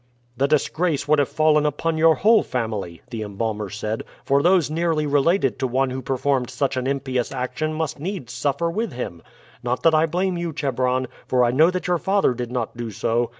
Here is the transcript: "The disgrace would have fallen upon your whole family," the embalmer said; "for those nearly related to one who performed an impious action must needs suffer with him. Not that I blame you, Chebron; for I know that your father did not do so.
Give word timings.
"The 0.35 0.47
disgrace 0.47 1.07
would 1.07 1.19
have 1.19 1.29
fallen 1.29 1.63
upon 1.63 1.99
your 1.99 2.15
whole 2.15 2.41
family," 2.41 3.03
the 3.11 3.21
embalmer 3.21 3.69
said; 3.69 4.03
"for 4.25 4.41
those 4.41 4.67
nearly 4.67 5.05
related 5.05 5.59
to 5.59 5.67
one 5.67 5.91
who 5.91 6.01
performed 6.01 6.51
an 6.75 6.87
impious 6.87 7.31
action 7.31 7.71
must 7.75 7.99
needs 7.99 8.33
suffer 8.33 8.71
with 8.71 8.93
him. 8.93 9.21
Not 9.61 9.83
that 9.83 9.93
I 9.93 10.07
blame 10.07 10.39
you, 10.39 10.53
Chebron; 10.53 11.07
for 11.27 11.43
I 11.43 11.51
know 11.51 11.69
that 11.69 11.85
your 11.85 11.99
father 11.99 12.33
did 12.33 12.51
not 12.51 12.75
do 12.75 12.89
so. 12.89 13.29